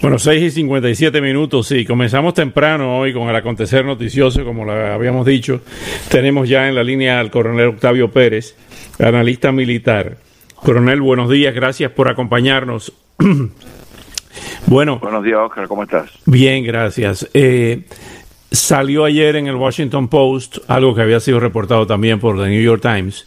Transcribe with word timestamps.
Bueno, 0.00 0.18
6 0.18 0.42
y 0.42 0.50
57 0.50 1.20
minutos, 1.20 1.66
sí. 1.66 1.84
Comenzamos 1.84 2.32
temprano 2.32 2.98
hoy 2.98 3.12
con 3.12 3.28
el 3.28 3.36
acontecer 3.36 3.84
noticioso, 3.84 4.46
como 4.46 4.64
lo 4.64 4.72
habíamos 4.72 5.26
dicho. 5.26 5.60
Tenemos 6.08 6.48
ya 6.48 6.68
en 6.68 6.74
la 6.74 6.82
línea 6.82 7.20
al 7.20 7.30
coronel 7.30 7.68
Octavio 7.68 8.10
Pérez, 8.10 8.56
analista 8.98 9.52
militar. 9.52 10.16
Coronel, 10.54 11.02
buenos 11.02 11.28
días, 11.28 11.54
gracias 11.54 11.92
por 11.92 12.08
acompañarnos. 12.08 12.94
bueno. 14.66 14.98
Buenos 15.00 15.22
días, 15.22 15.38
Oscar, 15.38 15.68
¿cómo 15.68 15.82
estás? 15.82 16.10
Bien, 16.24 16.64
gracias. 16.64 17.28
Eh, 17.34 17.82
salió 18.50 19.04
ayer 19.04 19.36
en 19.36 19.48
el 19.48 19.56
Washington 19.56 20.08
Post 20.08 20.58
algo 20.66 20.94
que 20.94 21.02
había 21.02 21.20
sido 21.20 21.40
reportado 21.40 21.86
también 21.86 22.20
por 22.20 22.38
The 22.38 22.48
New 22.48 22.62
York 22.62 22.80
Times. 22.80 23.26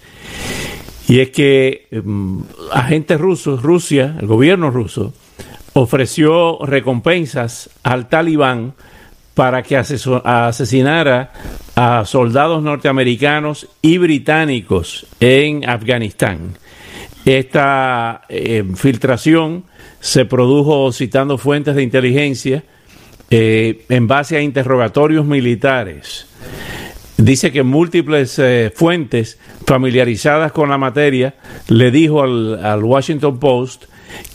Y 1.07 1.19
es 1.19 1.29
que 1.29 1.87
um, 1.91 2.43
agentes 2.71 3.21
rusos, 3.21 3.61
Rusia, 3.61 4.17
el 4.19 4.25
gobierno 4.25 4.71
ruso, 4.71 5.13
ofreció 5.73 6.59
recompensas 6.65 7.69
al 7.83 8.07
talibán 8.07 8.73
para 9.33 9.63
que 9.63 9.75
asesinara 9.75 11.33
a 11.75 12.05
soldados 12.05 12.61
norteamericanos 12.61 13.67
y 13.81 13.97
británicos 13.97 15.07
en 15.19 15.67
Afganistán. 15.67 16.57
Esta 17.25 18.21
eh, 18.29 18.63
filtración 18.75 19.63
se 19.99 20.25
produjo 20.25 20.91
citando 20.91 21.37
fuentes 21.37 21.75
de 21.75 21.83
inteligencia 21.83 22.63
eh, 23.31 23.85
en 23.89 24.07
base 24.07 24.37
a 24.37 24.41
interrogatorios 24.41 25.25
militares. 25.25 26.27
Dice 27.17 27.51
que 27.51 27.63
múltiples 27.63 28.37
eh, 28.37 28.71
fuentes 28.75 29.39
familiarizadas 29.65 30.51
con 30.51 30.69
la 30.69 30.77
materia 30.77 31.35
le 31.69 31.89
dijo 31.89 32.21
al 32.21 32.83
Washington 32.83 33.39
Post 33.39 33.85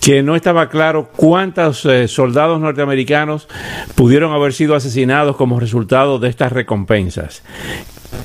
que 0.01 0.23
no 0.23 0.37
estaba 0.37 0.69
claro 0.69 1.11
cuántos 1.15 1.85
eh, 1.85 2.09
soldados 2.09 2.61
norteamericanos 2.61 3.49
pudieron 3.95 4.33
haber 4.33 4.53
sido 4.53 4.75
asesinados 4.75 5.37
como 5.37 5.61
resultado 5.61 6.19
de 6.19 6.29
estas 6.29 6.53
recompensas. 6.53 7.43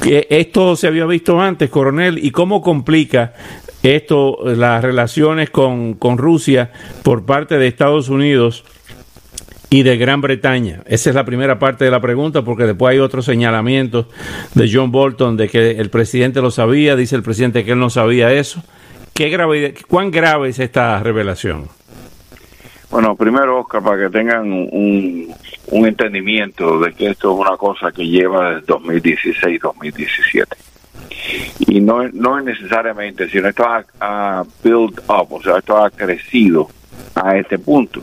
Esto 0.05 0.75
se 0.75 0.87
había 0.87 1.05
visto 1.05 1.39
antes, 1.39 1.69
coronel, 1.69 2.17
y 2.23 2.31
cómo 2.31 2.61
complica 2.61 3.33
esto 3.83 4.37
las 4.43 4.81
relaciones 4.81 5.49
con, 5.49 5.95
con 5.95 6.17
Rusia 6.17 6.71
por 7.03 7.25
parte 7.25 7.57
de 7.57 7.67
Estados 7.67 8.09
Unidos 8.09 8.63
y 9.73 9.81
de 9.81 9.97
Gran 9.97 10.21
Bretaña? 10.21 10.83
Esa 10.85 11.09
es 11.09 11.15
la 11.15 11.25
primera 11.25 11.57
parte 11.57 11.83
de 11.83 11.91
la 11.91 11.99
pregunta, 11.99 12.43
porque 12.43 12.65
después 12.65 12.91
hay 12.91 12.99
otros 12.99 13.25
señalamientos 13.25 14.05
de 14.53 14.69
John 14.71 14.91
Bolton 14.91 15.35
de 15.35 15.49
que 15.49 15.71
el 15.71 15.89
presidente 15.89 16.41
lo 16.41 16.51
sabía, 16.51 16.95
dice 16.95 17.15
el 17.15 17.23
presidente 17.23 17.65
que 17.65 17.71
él 17.71 17.79
no 17.79 17.89
sabía 17.89 18.31
eso. 18.31 18.63
¿Qué 19.13 19.29
grave, 19.29 19.75
¿Cuán 19.87 20.09
grave 20.09 20.49
es 20.49 20.59
esta 20.59 21.01
revelación? 21.03 21.67
Bueno, 22.89 23.15
primero, 23.15 23.59
Oscar, 23.59 23.83
para 23.83 24.03
que 24.03 24.09
tengan 24.09 24.51
un, 24.51 25.33
entendimiento 25.71 26.79
de 26.79 26.93
que 26.93 27.09
esto 27.11 27.33
es 27.33 27.39
una 27.47 27.57
cosa 27.57 27.91
que 27.91 28.07
lleva 28.07 28.55
desde 28.55 28.67
2016-2017. 28.67 30.45
Y 31.59 31.79
no, 31.81 32.07
no 32.09 32.39
es 32.39 32.45
necesariamente, 32.45 33.29
sino 33.29 33.49
esto 33.49 33.65
ha, 33.99 34.43
build 34.63 34.99
up, 35.07 35.31
o 35.31 35.41
sea, 35.43 35.57
esto 35.57 35.77
ha 35.77 35.91
crecido 35.91 36.69
a 37.13 37.37
este 37.37 37.59
punto. 37.59 38.01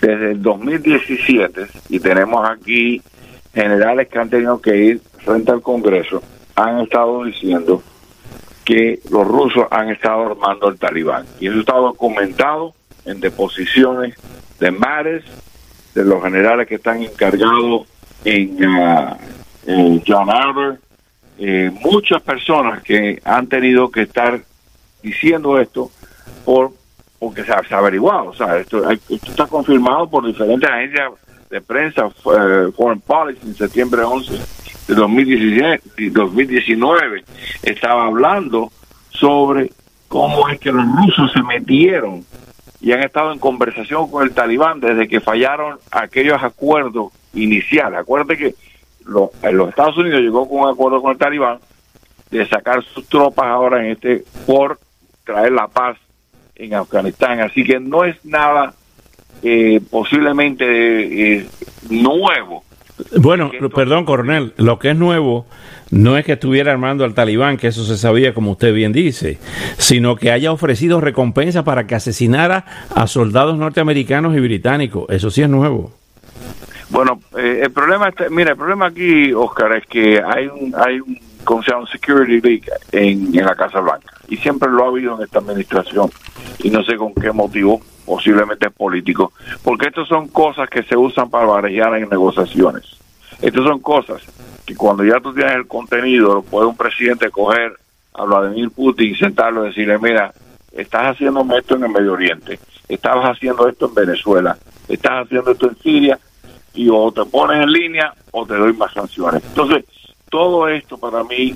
Desde 0.00 0.32
el 0.32 0.42
2017, 0.42 1.66
y 1.90 2.00
tenemos 2.00 2.48
aquí 2.48 3.02
generales 3.54 4.08
que 4.08 4.18
han 4.18 4.30
tenido 4.30 4.60
que 4.60 4.76
ir 4.76 5.00
frente 5.18 5.52
al 5.52 5.60
Congreso, 5.60 6.22
han 6.56 6.80
estado 6.80 7.24
diciendo 7.24 7.82
que 8.70 9.00
los 9.10 9.26
rusos 9.26 9.66
han 9.68 9.90
estado 9.90 10.26
armando 10.26 10.68
al 10.68 10.78
talibán. 10.78 11.26
Y 11.40 11.48
eso 11.48 11.58
está 11.58 11.74
documentado 11.74 12.72
en 13.04 13.18
deposiciones 13.18 14.14
de 14.60 14.70
mares, 14.70 15.24
de 15.92 16.04
los 16.04 16.22
generales 16.22 16.68
que 16.68 16.76
están 16.76 17.02
encargados 17.02 17.88
en, 18.24 18.64
uh, 18.64 20.00
John 20.06 20.30
Arbor, 20.30 20.78
eh, 21.36 21.72
muchas 21.82 22.22
personas 22.22 22.80
que 22.84 23.20
han 23.24 23.48
tenido 23.48 23.90
que 23.90 24.02
estar 24.02 24.40
diciendo 25.02 25.58
esto 25.58 25.90
por 26.44 26.70
porque 27.18 27.42
se 27.42 27.52
ha, 27.52 27.76
averiguado, 27.76 28.28
o 28.28 28.34
sea, 28.34 28.56
esto, 28.56 28.88
esto, 28.88 29.30
está 29.30 29.46
confirmado 29.46 30.08
por 30.08 30.24
diferentes 30.24 30.70
agencias 30.70 31.10
de 31.50 31.60
prensa, 31.60 32.06
eh, 32.06 32.70
Foreign 32.74 33.00
Policy 33.00 33.40
en 33.48 33.54
septiembre 33.56 34.02
11 34.02 34.40
de 34.86 34.94
2017, 34.94 36.10
2019 36.10 37.24
estaba 37.62 38.06
hablando 38.06 38.70
sobre 39.10 39.70
cómo 40.08 40.48
es 40.48 40.58
que 40.58 40.72
los 40.72 40.84
rusos 40.96 41.32
se 41.32 41.42
metieron 41.42 42.24
y 42.80 42.92
han 42.92 43.02
estado 43.02 43.32
en 43.32 43.38
conversación 43.38 44.10
con 44.10 44.24
el 44.24 44.32
talibán 44.32 44.80
desde 44.80 45.06
que 45.06 45.20
fallaron 45.20 45.78
aquellos 45.90 46.42
acuerdos 46.42 47.12
iniciales. 47.34 48.00
Acuérdate 48.00 48.36
que 48.36 48.54
los, 49.04 49.30
los 49.52 49.68
Estados 49.68 49.96
Unidos 49.98 50.20
llegó 50.20 50.48
con 50.48 50.62
un 50.62 50.68
acuerdo 50.70 51.02
con 51.02 51.12
el 51.12 51.18
talibán 51.18 51.58
de 52.30 52.48
sacar 52.48 52.82
sus 52.84 53.06
tropas 53.08 53.46
ahora 53.46 53.84
en 53.84 53.92
este 53.92 54.24
por 54.46 54.78
traer 55.24 55.52
la 55.52 55.68
paz 55.68 55.98
en 56.54 56.74
Afganistán. 56.74 57.40
Así 57.40 57.64
que 57.64 57.78
no 57.78 58.04
es 58.04 58.24
nada 58.24 58.74
eh, 59.42 59.80
posiblemente 59.90 61.36
eh, 61.36 61.46
nuevo 61.88 62.64
bueno, 63.18 63.50
perdón, 63.74 64.04
coronel, 64.04 64.52
lo 64.56 64.78
que 64.78 64.90
es 64.90 64.96
nuevo 64.96 65.46
no 65.90 66.16
es 66.16 66.24
que 66.24 66.32
estuviera 66.32 66.72
armando 66.72 67.04
al 67.04 67.14
talibán, 67.14 67.56
que 67.56 67.68
eso 67.68 67.84
se 67.84 67.96
sabía 67.96 68.32
como 68.32 68.52
usted 68.52 68.72
bien 68.72 68.92
dice, 68.92 69.38
sino 69.76 70.16
que 70.16 70.30
haya 70.30 70.52
ofrecido 70.52 71.00
recompensa 71.00 71.64
para 71.64 71.86
que 71.86 71.94
asesinara 71.94 72.64
a 72.94 73.06
soldados 73.06 73.56
norteamericanos 73.58 74.36
y 74.36 74.40
británicos. 74.40 75.06
Eso 75.10 75.30
sí 75.30 75.42
es 75.42 75.48
nuevo. 75.48 75.92
Bueno, 76.90 77.20
eh, 77.38 77.60
el 77.62 77.70
problema, 77.70 78.08
está, 78.08 78.28
mira, 78.30 78.52
el 78.52 78.56
problema 78.56 78.86
aquí, 78.86 79.32
Oscar, 79.32 79.76
es 79.76 79.86
que 79.86 80.20
hay 80.20 80.46
un, 80.48 80.74
hay 80.76 81.00
un, 81.00 81.18
como 81.44 81.62
se 81.62 81.70
llama, 81.70 81.86
security 81.90 82.40
leak 82.40 82.68
en, 82.92 83.36
en 83.36 83.44
la 83.44 83.54
Casa 83.54 83.80
Blanca 83.80 84.12
y 84.28 84.36
siempre 84.36 84.70
lo 84.70 84.84
ha 84.84 84.88
habido 84.88 85.16
en 85.16 85.24
esta 85.24 85.38
administración 85.40 86.10
y 86.58 86.70
no 86.70 86.82
sé 86.84 86.96
con 86.96 87.14
qué 87.14 87.32
motivo 87.32 87.80
posiblemente 88.10 88.68
político, 88.70 89.32
porque 89.62 89.86
estas 89.86 90.08
son 90.08 90.26
cosas 90.26 90.68
que 90.68 90.82
se 90.82 90.96
usan 90.96 91.30
para 91.30 91.46
barajar 91.46 91.94
en 91.94 92.08
negociaciones. 92.08 92.82
Estas 93.40 93.62
son 93.62 93.78
cosas 93.78 94.20
que 94.66 94.74
cuando 94.74 95.04
ya 95.04 95.20
tú 95.20 95.32
tienes 95.32 95.54
el 95.54 95.68
contenido, 95.68 96.42
puede 96.42 96.66
un 96.66 96.76
presidente 96.76 97.30
coger 97.30 97.72
a 98.14 98.24
Vladimir 98.24 98.70
Putin 98.72 99.12
y 99.12 99.16
sentarlo 99.16 99.64
y 99.64 99.68
decirle, 99.68 99.96
mira, 100.00 100.34
estás 100.72 101.14
haciendo 101.14 101.46
esto 101.56 101.76
en 101.76 101.84
el 101.84 101.90
Medio 101.90 102.14
Oriente, 102.14 102.58
estabas 102.88 103.36
haciendo 103.36 103.68
esto 103.68 103.86
en 103.86 103.94
Venezuela, 103.94 104.58
estás 104.88 105.26
haciendo 105.26 105.52
esto 105.52 105.68
en 105.68 105.76
Siria, 105.76 106.18
y 106.74 106.88
o 106.90 107.12
te 107.12 107.24
pones 107.26 107.62
en 107.62 107.72
línea 107.72 108.12
o 108.32 108.44
te 108.44 108.56
doy 108.56 108.72
más 108.72 108.92
sanciones. 108.92 109.44
Entonces, 109.44 109.84
todo 110.28 110.66
esto 110.66 110.98
para 110.98 111.22
mí 111.22 111.54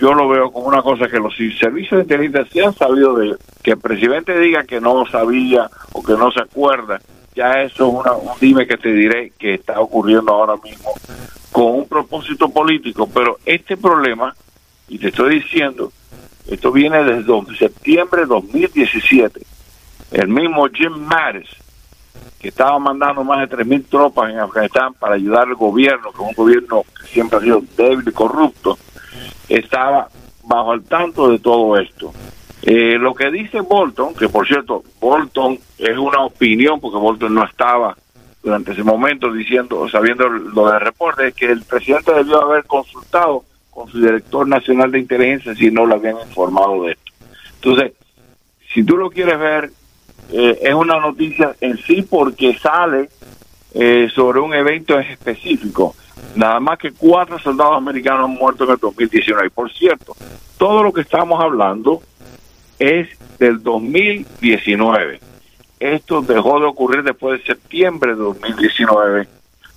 yo 0.00 0.14
lo 0.14 0.28
veo 0.28 0.50
como 0.50 0.66
una 0.66 0.82
cosa 0.82 1.08
que 1.08 1.18
los 1.18 1.34
servicios 1.36 1.98
de 1.98 2.02
inteligencia 2.02 2.66
han 2.66 2.74
sabido 2.74 3.16
de 3.16 3.36
que 3.62 3.72
el 3.72 3.78
presidente 3.78 4.38
diga 4.38 4.64
que 4.64 4.80
no 4.80 5.04
sabía 5.06 5.70
o 5.92 6.02
que 6.02 6.12
no 6.12 6.30
se 6.32 6.42
acuerda, 6.42 7.00
ya 7.34 7.62
eso 7.62 7.88
es 7.88 7.94
una, 7.94 8.12
un 8.12 8.38
dime 8.40 8.66
que 8.66 8.76
te 8.76 8.92
diré 8.92 9.32
que 9.38 9.54
está 9.54 9.80
ocurriendo 9.80 10.32
ahora 10.32 10.54
mismo 10.62 10.92
con 11.54 11.66
un 11.66 11.88
propósito 11.88 12.48
político, 12.48 13.08
pero 13.12 13.38
este 13.46 13.76
problema, 13.76 14.34
y 14.88 14.98
te 14.98 15.08
estoy 15.08 15.40
diciendo, 15.40 15.92
esto 16.48 16.72
viene 16.72 17.04
desde 17.04 17.56
septiembre 17.56 18.22
de 18.22 18.26
2017, 18.26 19.40
el 20.10 20.28
mismo 20.28 20.66
Jim 20.66 20.92
Mattis, 20.92 21.48
que 22.40 22.48
estaba 22.48 22.78
mandando 22.80 23.22
más 23.22 23.48
de 23.48 23.56
3.000 23.56 23.84
tropas 23.88 24.30
en 24.30 24.40
Afganistán 24.40 24.94
para 24.94 25.14
ayudar 25.14 25.46
al 25.46 25.54
gobierno, 25.54 26.10
que 26.10 26.22
es 26.22 26.28
un 26.28 26.34
gobierno 26.34 26.82
que 27.00 27.06
siempre 27.06 27.38
ha 27.38 27.42
sido 27.42 27.62
débil 27.76 28.08
y 28.08 28.12
corrupto, 28.12 28.76
estaba 29.48 30.08
bajo 30.44 30.74
el 30.74 30.84
tanto 30.84 31.30
de 31.30 31.38
todo 31.38 31.78
esto. 31.78 32.12
Eh, 32.62 32.96
lo 32.98 33.14
que 33.14 33.30
dice 33.30 33.60
Bolton, 33.60 34.14
que 34.14 34.28
por 34.28 34.46
cierto, 34.46 34.82
Bolton 35.00 35.58
es 35.78 35.98
una 35.98 36.24
opinión, 36.24 36.80
porque 36.80 36.98
Bolton 36.98 37.34
no 37.34 37.44
estaba 37.44 37.96
durante 38.42 38.72
ese 38.72 38.82
momento 38.82 39.32
diciendo, 39.32 39.88
sabiendo 39.88 40.28
lo 40.28 40.70
del 40.70 40.80
reporte, 40.80 41.28
es 41.28 41.34
que 41.34 41.46
el 41.46 41.62
presidente 41.62 42.12
debió 42.12 42.42
haber 42.42 42.64
consultado 42.64 43.44
con 43.70 43.88
su 43.88 44.00
director 44.00 44.46
nacional 44.46 44.92
de 44.92 45.00
inteligencia 45.00 45.54
si 45.54 45.70
no 45.70 45.84
lo 45.84 45.96
habían 45.96 46.16
informado 46.26 46.84
de 46.84 46.92
esto. 46.92 47.12
Entonces, 47.56 47.92
si 48.72 48.84
tú 48.84 48.96
lo 48.96 49.10
quieres 49.10 49.38
ver, 49.38 49.70
eh, 50.32 50.58
es 50.62 50.74
una 50.74 51.00
noticia 51.00 51.54
en 51.60 51.76
sí 51.78 52.02
porque 52.02 52.56
sale 52.58 53.08
eh, 53.74 54.08
sobre 54.14 54.40
un 54.40 54.54
evento 54.54 54.98
específico. 54.98 55.94
Nada 56.34 56.60
más 56.60 56.78
que 56.78 56.92
cuatro 56.92 57.38
soldados 57.38 57.76
americanos 57.76 58.30
han 58.30 58.36
muerto 58.36 58.64
en 58.64 58.70
el 58.70 58.78
2019. 58.78 59.46
Y 59.46 59.50
por 59.50 59.72
cierto, 59.72 60.16
todo 60.58 60.82
lo 60.82 60.92
que 60.92 61.02
estamos 61.02 61.42
hablando 61.42 62.02
es 62.78 63.08
del 63.38 63.62
2019. 63.62 65.20
Esto 65.80 66.22
dejó 66.22 66.60
de 66.60 66.66
ocurrir 66.66 67.02
después 67.02 67.40
de 67.40 67.46
septiembre 67.46 68.12
de 68.12 68.22
2019, 68.22 69.28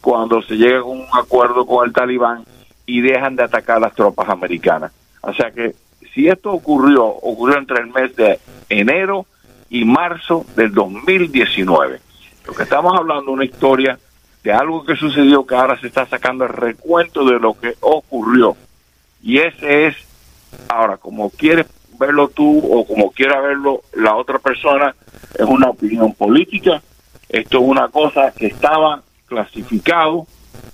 cuando 0.01 0.41
se 0.41 0.55
llega 0.55 0.79
a 0.79 0.83
un 0.83 1.05
acuerdo 1.11 1.65
con 1.65 1.85
el 1.85 1.93
talibán 1.93 2.45
y 2.85 3.01
dejan 3.01 3.35
de 3.35 3.43
atacar 3.43 3.81
las 3.81 3.93
tropas 3.93 4.29
americanas. 4.29 4.91
O 5.21 5.33
sea 5.33 5.51
que 5.51 5.75
si 6.13 6.27
esto 6.27 6.51
ocurrió, 6.51 7.05
ocurrió 7.05 7.57
entre 7.57 7.81
el 7.81 7.87
mes 7.87 8.15
de 8.15 8.39
enero 8.69 9.25
y 9.69 9.83
marzo 9.85 10.45
del 10.55 10.73
2019. 10.73 11.99
Lo 12.45 12.53
que 12.53 12.63
estamos 12.63 12.93
hablando 12.97 13.31
es 13.31 13.35
una 13.35 13.45
historia 13.45 13.99
de 14.43 14.51
algo 14.51 14.85
que 14.85 14.95
sucedió 14.95 15.45
que 15.45 15.55
ahora 15.55 15.79
se 15.79 15.87
está 15.87 16.05
sacando 16.05 16.45
el 16.45 16.51
recuento 16.51 17.25
de 17.25 17.39
lo 17.39 17.59
que 17.59 17.75
ocurrió. 17.81 18.55
Y 19.21 19.39
ese 19.39 19.87
es, 19.87 19.95
ahora, 20.69 20.97
como 20.97 21.29
quieres 21.29 21.65
verlo 21.99 22.29
tú 22.29 22.59
o 22.59 22.85
como 22.85 23.11
quiera 23.11 23.41
verlo 23.41 23.81
la 23.93 24.15
otra 24.15 24.39
persona, 24.39 24.95
es 25.33 25.45
una 25.45 25.69
opinión 25.69 26.13
política. 26.13 26.81
Esto 27.29 27.57
es 27.57 27.63
una 27.63 27.89
cosa 27.89 28.31
que 28.31 28.47
estaba 28.47 29.01
clasificado, 29.25 30.27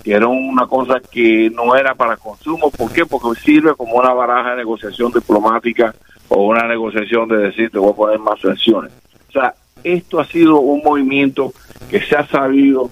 que 0.03 0.13
era 0.13 0.27
una 0.27 0.67
cosa 0.67 0.99
que 0.99 1.49
no 1.49 1.75
era 1.75 1.95
para 1.95 2.17
consumo. 2.17 2.69
¿Por 2.69 2.91
qué? 2.91 3.05
Porque 3.05 3.39
sirve 3.41 3.73
como 3.75 3.95
una 3.95 4.13
baraja 4.13 4.51
de 4.51 4.57
negociación 4.57 5.11
diplomática 5.11 5.95
o 6.29 6.47
una 6.47 6.67
negociación 6.67 7.27
de 7.29 7.37
decir 7.37 7.71
te 7.71 7.79
voy 7.79 7.91
a 7.91 7.95
poner 7.95 8.19
más 8.19 8.39
sanciones. 8.39 8.91
O 9.29 9.31
sea, 9.31 9.55
esto 9.83 10.19
ha 10.19 10.25
sido 10.25 10.59
un 10.59 10.81
movimiento 10.83 11.53
que 11.89 12.01
se 12.01 12.15
ha 12.15 12.27
sabido. 12.27 12.89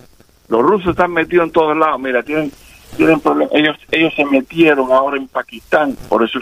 Los 0.52 0.62
rusos 0.62 0.92
están 0.92 1.14
metidos 1.14 1.46
en 1.46 1.52
todos 1.52 1.78
lados. 1.78 2.00
Mira, 2.00 2.22
tienen 2.22 2.52
tienen 2.98 3.22
problemas. 3.22 3.54
Ellos, 3.56 3.78
ellos 3.90 4.14
se 4.16 4.26
metieron 4.26 4.92
ahora 4.92 5.16
en 5.16 5.30
Pakistán. 5.30 5.96
Por 6.10 6.24
eso 6.24 6.40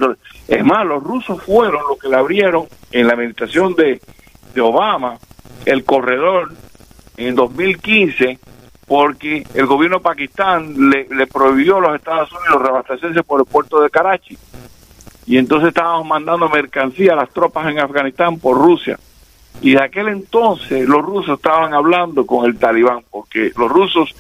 es 0.48 0.66
más, 0.66 0.84
los 0.86 1.04
rusos 1.04 1.42
fueron 1.44 1.82
los 1.88 2.00
que 2.00 2.10
le 2.10 2.16
abrieron 2.16 2.66
en 2.92 3.06
la 3.06 3.14
administración 3.14 3.76
de, 3.76 4.02
de 4.56 4.62
Obama 4.62 5.20
el 5.66 5.84
corredor 5.84 6.52
en 7.18 7.36
2015 7.36 8.40
porque 8.88 9.46
el 9.54 9.68
gobierno 9.68 9.98
de 9.98 10.04
Pakistán 10.04 10.90
le, 10.90 11.08
le 11.10 11.28
prohibió 11.28 11.78
a 11.78 11.82
los 11.82 11.96
Estados 11.96 12.32
Unidos 12.32 12.64
reabastecerse 12.64 13.22
por 13.22 13.42
el 13.42 13.46
puerto 13.46 13.80
de 13.82 13.92
Karachi. 13.92 14.36
Y 15.28 15.38
entonces 15.38 15.68
estábamos 15.68 16.08
mandando 16.08 16.50
mercancía 16.50 17.14
a 17.14 17.18
las 17.18 17.30
tropas 17.30 17.70
en 17.70 17.80
Afganistán 17.80 18.40
por 18.40 18.58
Rusia. 18.58 18.98
Y 19.62 19.74
de 19.74 19.84
aquel 19.84 20.08
entonces 20.08 20.88
los 20.88 21.04
rusos 21.04 21.38
estaban 21.38 21.74
hablando 21.74 22.26
con 22.26 22.46
el 22.46 22.58
talibán, 22.58 23.02
porque 23.20 23.52
los 23.58 23.70
rusos 23.70 24.16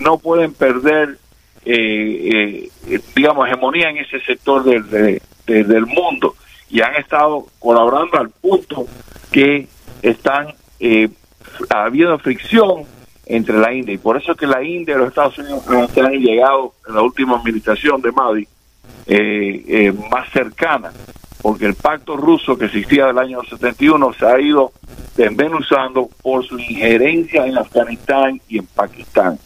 no 0.00 0.18
pueden 0.18 0.54
perder, 0.54 1.18
eh, 1.66 2.70
eh, 2.86 3.00
digamos, 3.14 3.46
hegemonía 3.46 3.90
en 3.90 3.98
ese 3.98 4.20
sector 4.20 4.64
del, 4.64 5.20
del 5.46 5.86
mundo. 5.86 6.34
Y 6.70 6.80
han 6.80 6.94
estado 6.96 7.46
colaborando 7.58 8.18
al 8.18 8.30
punto 8.30 8.86
que 9.30 9.68
están 10.00 10.54
eh, 10.80 11.10
habiendo 11.68 12.18
fricción 12.18 12.84
entre 13.26 13.58
la 13.58 13.72
India. 13.74 13.94
Y 13.94 13.98
por 13.98 14.16
eso 14.16 14.32
es 14.32 14.38
que 14.38 14.46
la 14.46 14.62
India 14.62 14.94
y 14.94 14.98
los 14.98 15.08
Estados 15.08 15.36
Unidos 15.36 15.64
han 15.68 16.12
llegado 16.12 16.72
en 16.88 16.94
la 16.94 17.02
última 17.02 17.36
administración 17.36 18.00
de 18.00 18.12
Modi 18.12 18.48
eh, 19.06 19.64
eh, 19.68 19.92
más 20.10 20.30
cercana, 20.30 20.90
porque 21.42 21.66
el 21.66 21.74
pacto 21.74 22.16
ruso 22.16 22.56
que 22.56 22.66
existía 22.66 23.06
del 23.06 23.18
año 23.18 23.42
71 23.42 24.14
se 24.18 24.26
ha 24.26 24.40
ido 24.40 24.72
desmenuzando 25.18 26.08
por 26.22 26.44
su 26.44 26.56
injerencia 26.60 27.44
en 27.44 27.58
Afganistán 27.58 28.40
y 28.48 28.58
en 28.58 28.66
Pakistán. 28.66 29.36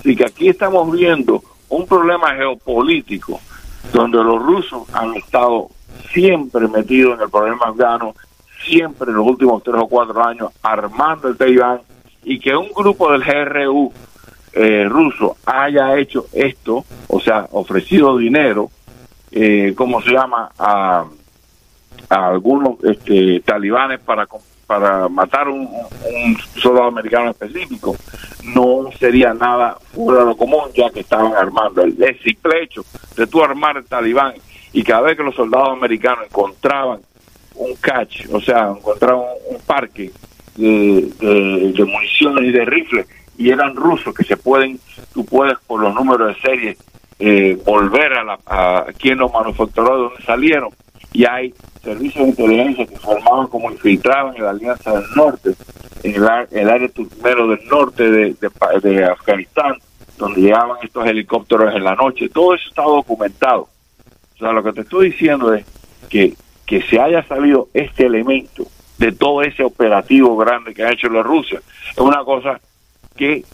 Así 0.00 0.16
que 0.16 0.24
aquí 0.24 0.48
estamos 0.48 0.90
viendo 0.90 1.40
un 1.68 1.86
problema 1.86 2.34
geopolítico 2.34 3.40
donde 3.92 4.18
los 4.18 4.42
rusos 4.42 4.82
han 4.92 5.14
estado 5.14 5.68
siempre 6.12 6.66
metidos 6.66 7.14
en 7.14 7.22
el 7.22 7.30
problema 7.30 7.66
afgano, 7.66 8.16
siempre 8.64 9.10
en 9.10 9.16
los 9.16 9.26
últimos 9.26 9.62
tres 9.62 9.76
o 9.78 9.86
cuatro 9.86 10.20
años 10.20 10.50
armando 10.60 11.28
el 11.28 11.36
Talibán 11.36 11.80
y 12.24 12.40
que 12.40 12.56
un 12.56 12.72
grupo 12.74 13.12
del 13.12 13.22
GRU 13.22 13.92
eh, 14.52 14.84
ruso 14.88 15.36
haya 15.46 15.96
hecho 15.96 16.26
esto, 16.32 16.84
o 17.06 17.20
sea, 17.20 17.46
ofrecido 17.52 18.16
dinero, 18.16 18.68
eh, 19.30 19.74
¿cómo 19.76 20.02
se 20.02 20.10
llama?, 20.10 20.50
a, 20.58 21.04
a 22.08 22.26
algunos 22.26 22.82
este, 22.82 23.40
talibanes 23.40 24.00
para, 24.00 24.26
para 24.66 25.08
matar 25.08 25.48
un, 25.48 25.62
un 25.62 26.38
soldado 26.56 26.88
americano 26.88 27.30
específico, 27.30 27.96
no 28.44 28.90
sería 28.98 29.32
nada 29.34 29.76
fuera 29.94 30.20
de 30.20 30.26
lo 30.26 30.36
común, 30.36 30.64
ya 30.74 30.90
que 30.90 31.00
estaban 31.00 31.34
armando. 31.34 31.82
El, 31.82 31.96
simple 32.22 32.62
hecho 32.62 32.84
de 33.16 33.26
tú 33.26 33.42
armar 33.42 33.76
el 33.76 33.84
talibán 33.84 34.34
y 34.72 34.82
cada 34.82 35.02
vez 35.02 35.16
que 35.16 35.22
los 35.22 35.34
soldados 35.34 35.70
americanos 35.70 36.26
encontraban 36.26 37.00
un 37.54 37.74
catch, 37.76 38.26
o 38.32 38.40
sea, 38.40 38.70
encontraban 38.76 39.26
un, 39.48 39.58
parque 39.60 40.10
de, 40.56 41.86
municiones 41.86 42.44
y 42.44 42.52
de 42.52 42.64
rifles 42.64 43.06
y 43.38 43.50
eran 43.50 43.74
rusos 43.76 44.14
que 44.14 44.24
se 44.24 44.36
pueden, 44.36 44.78
tú 45.12 45.24
puedes 45.24 45.58
por 45.66 45.80
los 45.80 45.94
números 45.94 46.34
de 46.34 46.40
serie 46.40 46.76
eh, 47.18 47.56
volver 47.64 48.12
a, 48.14 48.24
la, 48.24 48.38
a 48.46 48.86
quien 48.98 49.18
los 49.18 49.32
manufacturó 49.32 49.96
de 49.96 50.02
donde 50.02 50.24
salieron 50.24 50.70
y 51.12 51.24
hay 51.24 51.54
servicios 51.84 52.24
de 52.24 52.30
inteligencia 52.30 52.86
que 52.86 52.96
formaban 52.96 53.46
como 53.48 53.70
infiltraban 53.70 54.36
en 54.36 54.44
la 54.44 54.50
Alianza 54.50 54.92
del 54.92 55.04
Norte, 55.14 55.50
en 56.02 56.14
el, 56.14 56.28
el 56.50 56.70
área 56.70 56.88
turmero 56.88 57.46
del 57.48 57.66
norte 57.68 58.10
de, 58.10 58.34
de, 58.34 58.80
de 58.82 59.04
Afganistán, 59.04 59.74
donde 60.18 60.40
llegaban 60.40 60.78
estos 60.82 61.06
helicópteros 61.06 61.74
en 61.74 61.84
la 61.84 61.94
noche, 61.94 62.28
todo 62.28 62.54
eso 62.54 62.68
está 62.68 62.82
documentado. 62.82 63.68
O 64.34 64.38
sea, 64.38 64.52
lo 64.52 64.62
que 64.62 64.72
te 64.72 64.80
estoy 64.80 65.10
diciendo 65.10 65.52
es 65.54 65.64
que, 66.08 66.34
que 66.66 66.82
se 66.82 67.00
haya 67.00 67.26
salido 67.26 67.68
este 67.74 68.06
elemento 68.06 68.66
de 68.98 69.12
todo 69.12 69.42
ese 69.42 69.62
operativo 69.62 70.36
grande 70.36 70.74
que 70.74 70.82
ha 70.82 70.92
hecho 70.92 71.08
la 71.08 71.22
Rusia, 71.22 71.60
es 71.90 71.98
una 71.98 72.24
cosa 72.24 72.60
que 73.16 73.44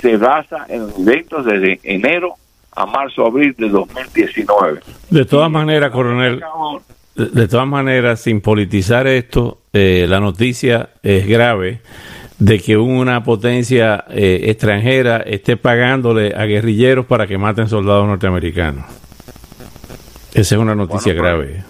se 0.00 0.16
basa 0.16 0.66
en 0.68 0.88
eventos 0.98 1.44
desde 1.44 1.80
enero 1.82 2.34
a 2.72 2.86
marzo, 2.86 3.26
abril 3.26 3.54
de 3.58 3.68
2019. 3.68 4.80
De 5.10 5.24
todas 5.24 5.50
maneras, 5.50 5.90
coronel, 5.90 6.42
de, 7.18 7.48
todas 7.48 7.66
maneras, 7.66 8.20
sin 8.20 8.40
politizar 8.40 9.08
esto, 9.08 9.62
eh, 9.72 10.06
la 10.08 10.20
noticia 10.20 10.90
es 11.02 11.26
grave 11.26 11.80
de 12.38 12.60
que 12.60 12.76
una 12.76 13.24
potencia 13.24 14.04
eh, 14.08 14.42
extranjera 14.44 15.18
esté 15.18 15.56
pagándole 15.56 16.32
a 16.36 16.44
guerrilleros 16.44 17.06
para 17.06 17.26
que 17.26 17.36
maten 17.36 17.68
soldados 17.68 18.06
norteamericanos. 18.06 18.84
Esa 20.32 20.54
es 20.54 20.60
una 20.60 20.76
noticia 20.76 21.12
bueno, 21.12 21.22
grave. 21.22 21.64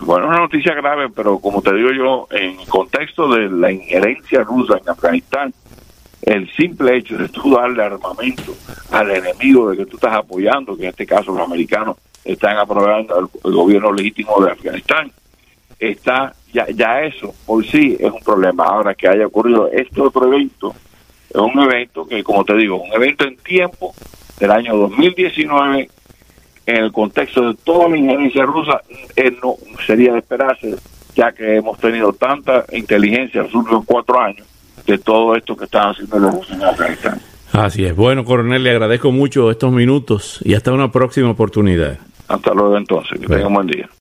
Bueno, 0.00 0.28
una 0.28 0.40
noticia 0.40 0.74
grave, 0.74 1.08
pero 1.08 1.38
como 1.38 1.62
te 1.62 1.72
digo 1.72 1.88
yo, 1.92 2.26
en 2.30 2.56
contexto 2.66 3.32
de 3.32 3.48
la 3.48 3.72
injerencia 3.72 4.44
rusa 4.44 4.76
en 4.76 4.90
Afganistán, 4.90 5.54
el 6.20 6.50
simple 6.52 6.98
hecho 6.98 7.16
de 7.16 7.28
tú 7.28 7.54
darle 7.54 7.82
armamento 7.82 8.54
al 8.90 9.10
enemigo 9.10 9.70
de 9.70 9.78
que 9.78 9.86
tú 9.86 9.96
estás 9.96 10.14
apoyando, 10.14 10.76
que 10.76 10.82
en 10.82 10.88
este 10.90 11.06
caso 11.06 11.32
los 11.32 11.46
americanos 11.46 11.96
están 12.24 12.56
apoyando 12.58 13.18
el, 13.18 13.26
el 13.44 13.52
gobierno 13.52 13.92
legítimo 13.92 14.44
de 14.44 14.52
Afganistán, 14.52 15.10
está 15.78 16.34
ya, 16.52 16.66
ya 16.70 17.02
eso 17.02 17.34
por 17.46 17.64
sí 17.64 17.96
es 17.98 18.10
un 18.10 18.20
problema. 18.20 18.64
Ahora 18.64 18.94
que 18.94 19.08
haya 19.08 19.26
ocurrido 19.26 19.68
este 19.72 20.00
otro 20.00 20.26
evento, 20.26 20.74
es 21.30 21.40
un 21.40 21.58
evento 21.60 22.06
que, 22.06 22.22
como 22.22 22.44
te 22.44 22.54
digo, 22.56 22.82
un 22.82 22.92
evento 22.92 23.24
en 23.24 23.36
tiempo 23.38 23.94
del 24.38 24.50
año 24.50 24.76
2019 24.76 25.88
en 26.66 26.76
el 26.76 26.92
contexto 26.92 27.48
de 27.48 27.54
toda 27.64 27.88
la 27.88 27.96
injerencia 27.96 28.44
rusa, 28.44 28.80
eh, 29.16 29.36
no 29.42 29.56
sería 29.84 30.12
de 30.12 30.18
esperarse, 30.18 30.76
ya 31.14 31.32
que 31.32 31.56
hemos 31.56 31.78
tenido 31.78 32.12
tanta 32.12 32.64
inteligencia 32.72 33.40
en 33.40 33.46
los 33.46 33.54
últimos 33.54 33.84
cuatro 33.84 34.20
años 34.20 34.46
de 34.86 34.98
todo 34.98 35.34
esto 35.34 35.56
que 35.56 35.64
están 35.64 35.90
haciendo 35.90 36.18
los 36.18 36.34
rusos 36.34 36.52
en 36.52 36.62
Afganistán. 36.62 37.20
Así 37.52 37.84
es. 37.84 37.94
Bueno, 37.94 38.24
coronel, 38.24 38.62
le 38.62 38.70
agradezco 38.70 39.10
mucho 39.10 39.50
estos 39.50 39.72
minutos 39.72 40.40
y 40.44 40.54
hasta 40.54 40.72
una 40.72 40.90
próxima 40.90 41.30
oportunidad. 41.30 41.98
Hasta 42.32 42.54
luego 42.54 42.76
entonces. 42.78 43.20
Que 43.20 43.26
tenga 43.26 43.46
un 43.46 43.54
buen 43.54 43.66
día. 43.66 43.88